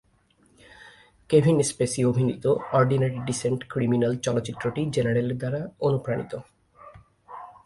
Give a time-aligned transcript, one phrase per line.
[1.29, 2.45] Kevin Spacey অভিনীত
[2.73, 6.33] "ordinary decent criminal" চলচ্চিত্রটি জেনারেলের দ্বারা অনুপ্রাণিত।